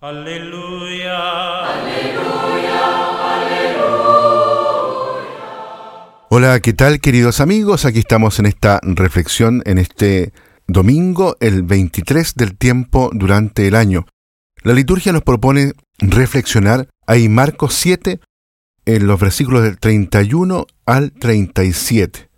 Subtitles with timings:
[0.00, 1.64] Aleluya.
[1.64, 2.82] Aleluya,
[3.34, 3.88] aleluya.
[6.30, 7.84] Hola, ¿qué tal queridos amigos?
[7.84, 10.32] Aquí estamos en esta reflexión en este
[10.68, 14.06] domingo, el 23 del tiempo durante el año.
[14.62, 18.20] La liturgia nos propone reflexionar ahí Marcos 7
[18.86, 22.30] en los versículos del 31 al 37,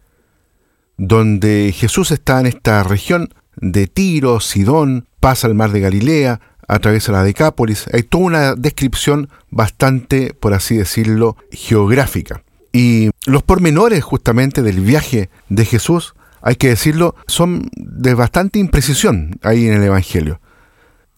[0.97, 6.41] donde Jesús está en esta región de Tiro, Sidón, pasa al mar de Galilea,
[6.75, 7.87] atraviesa la Decápolis.
[7.93, 12.43] Hay toda una descripción bastante, por así decirlo, geográfica.
[12.73, 19.39] Y los pormenores justamente del viaje de Jesús, hay que decirlo, son de bastante imprecisión
[19.43, 20.41] ahí en el Evangelio.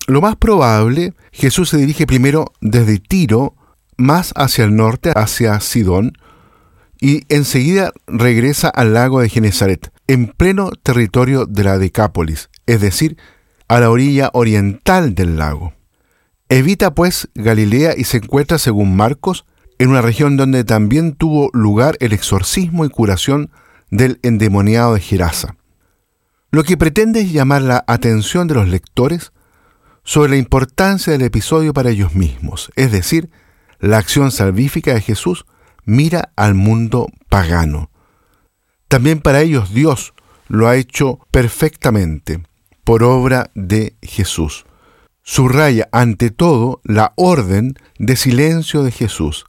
[0.06, 3.54] Lo más probable, Jesús se dirige primero desde Tiro
[3.96, 6.18] más hacia el norte, hacia Sidón,
[7.00, 13.16] y enseguida regresa al lago de Genezaret, en pleno territorio de la Decápolis, es decir,
[13.68, 15.72] a la orilla oriental del lago.
[16.48, 19.46] Evita pues Galilea y se encuentra, según Marcos,
[19.78, 23.50] en una región donde también tuvo lugar el exorcismo y curación
[23.90, 25.56] del endemoniado de Gerasa.
[26.50, 29.32] Lo que pretende es llamar la atención de los lectores
[30.04, 33.30] sobre la importancia del episodio para ellos mismos, es decir,
[33.80, 35.46] la acción salvífica de Jesús
[35.84, 37.90] mira al mundo pagano.
[38.88, 40.12] También para ellos Dios
[40.48, 42.42] lo ha hecho perfectamente
[42.84, 44.64] por obra de Jesús.
[45.22, 49.44] Subraya ante todo la orden de silencio de Jesús,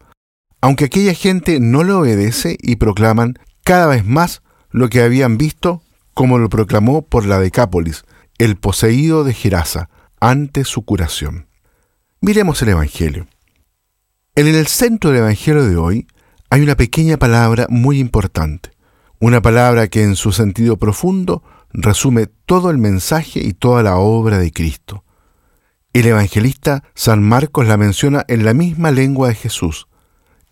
[0.62, 5.81] aunque aquella gente no le obedece y proclaman cada vez más lo que habían visto,
[6.14, 8.06] como lo proclamó por la Decápolis,
[8.38, 9.89] el poseído de Gerasa,
[10.20, 11.48] ante su curación.
[12.22, 13.28] Miremos el Evangelio.
[14.36, 16.08] En el centro del Evangelio de hoy
[16.50, 18.72] hay una pequeña palabra muy importante,
[19.20, 21.44] una palabra que en su sentido profundo
[21.74, 25.04] resume todo el mensaje y toda la obra de Cristo.
[25.94, 29.88] El evangelista San Marcos la menciona en la misma lengua de Jesús,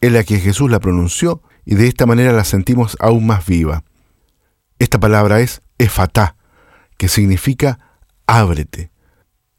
[0.02, 3.84] en la que Jesús la pronunció y de esta manera la sentimos aún más viva.
[4.80, 6.36] Esta palabra es efatá,
[6.98, 7.80] que significa
[8.26, 8.92] ábrete.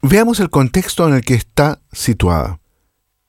[0.01, 2.59] Veamos el contexto en el que está situada.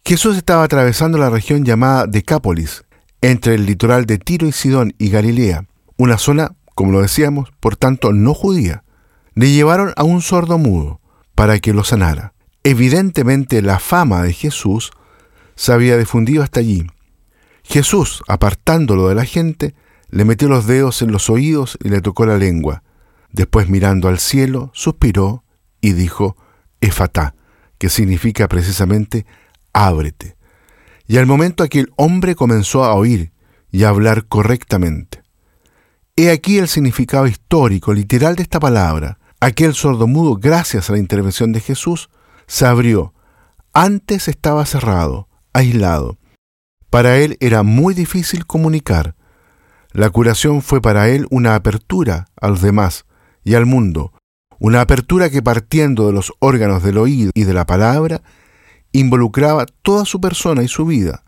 [0.05, 2.84] Jesús estaba atravesando la región llamada Decápolis,
[3.23, 7.77] entre el litoral de Tiro y Sidón y Galilea, una zona, como lo decíamos, por
[7.77, 8.85] tanto no judía.
[9.35, 11.01] Le llevaron a un sordo mudo
[11.35, 12.35] para que lo sanara.
[12.62, 14.93] Evidentemente la fama de Jesús
[15.57, 16.87] se había difundido hasta allí.
[17.62, 19.75] Jesús, apartándolo de la gente,
[20.11, 22.83] le metió los dedos en los oídos y le tocó la lengua.
[23.33, 25.43] Después mirando al cielo, suspiró
[25.81, 26.37] y dijo,
[26.81, 27.35] Efatá,
[27.79, 29.27] que significa precisamente
[29.73, 30.37] ábrete.
[31.06, 33.33] Y al momento aquel hombre comenzó a oír
[33.71, 35.24] y a hablar correctamente.
[36.16, 39.19] He aquí el significado histórico, literal de esta palabra.
[39.41, 42.08] Aquel sordomudo, gracias a la intervención de Jesús,
[42.47, 43.14] se abrió.
[43.72, 46.19] Antes estaba cerrado, aislado.
[46.88, 49.16] Para él era muy difícil comunicar.
[49.91, 53.06] La curación fue para él una apertura a los demás
[53.42, 54.12] y al mundo,
[54.60, 58.22] una apertura que partiendo de los órganos del oído y de la palabra,
[58.92, 61.25] involucraba toda su persona y su vida.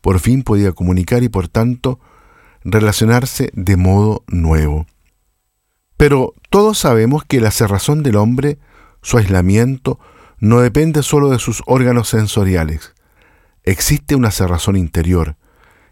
[0.00, 2.00] Por fin podía comunicar y por tanto
[2.64, 4.86] relacionarse de modo nuevo.
[5.96, 8.58] Pero todos sabemos que la cerrazón del hombre,
[9.02, 10.00] su aislamiento,
[10.38, 12.94] no depende solo de sus órganos sensoriales.
[13.62, 15.36] Existe una cerrazón interior,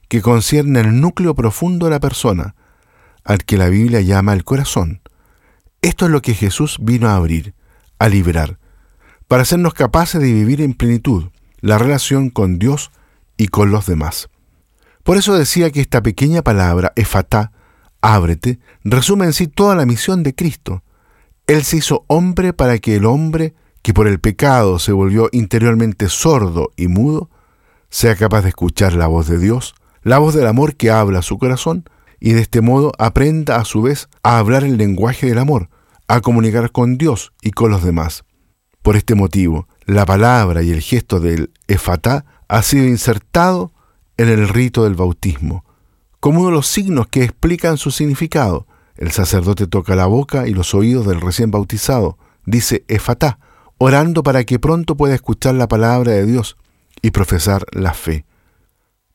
[0.09, 2.55] que concierne al núcleo profundo de la persona,
[3.25, 5.01] al que la Biblia llama el corazón.
[5.81, 7.55] Esto es lo que Jesús vino a abrir,
[7.99, 8.59] a liberar,
[9.29, 12.91] para hacernos capaces de vivir en plenitud la relación con Dios
[13.37, 14.29] y con los demás.
[15.03, 17.53] Por eso decía que esta pequeña palabra, efatá,
[18.01, 20.83] ábrete, resume en sí toda la misión de Cristo.
[21.47, 26.09] Él se hizo hombre para que el hombre, que por el pecado se volvió interiormente
[26.09, 27.31] sordo y mudo,
[27.91, 31.39] sea capaz de escuchar la voz de Dios, la voz del amor que habla su
[31.39, 31.85] corazón,
[32.21, 35.69] y de este modo aprenda a su vez a hablar el lenguaje del amor,
[36.07, 38.25] a comunicar con Dios y con los demás.
[38.83, 43.72] Por este motivo, la palabra y el gesto del efatá ha sido insertado
[44.17, 45.65] en el rito del bautismo,
[46.21, 48.67] como uno de los signos que explican su significado.
[48.97, 53.39] El sacerdote toca la boca y los oídos del recién bautizado, dice efatá,
[53.79, 56.57] orando para que pronto pueda escuchar la palabra de Dios
[57.01, 58.25] y profesar la fe.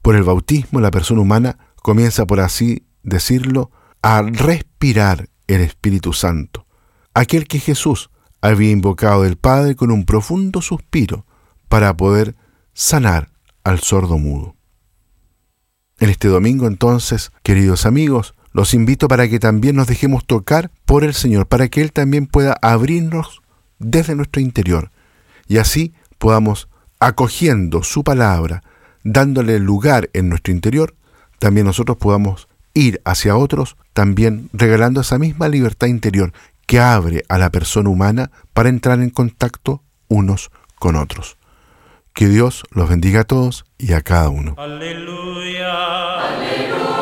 [0.02, 3.72] Por el bautismo la persona humana comienza, por así decirlo,
[4.02, 6.66] a respirar el Espíritu Santo,
[7.14, 8.10] aquel que Jesús
[8.42, 11.26] había invocado del Padre con un profundo suspiro
[11.70, 12.36] para poder
[12.74, 13.32] sanar
[13.64, 14.57] al sordo mudo.
[16.00, 21.04] En este domingo entonces, queridos amigos, los invito para que también nos dejemos tocar por
[21.04, 23.42] el Señor, para que Él también pueda abrirnos
[23.80, 24.92] desde nuestro interior
[25.48, 26.68] y así podamos,
[27.00, 28.64] acogiendo su palabra,
[29.04, 30.96] dándole lugar en nuestro interior,
[31.40, 36.34] también nosotros podamos ir hacia otros, también regalando esa misma libertad interior
[36.66, 41.37] que abre a la persona humana para entrar en contacto unos con otros.
[42.18, 44.56] Que Dios los bendiga a todos y a cada uno.
[44.58, 46.16] Aleluya.
[46.16, 46.97] Aleluya.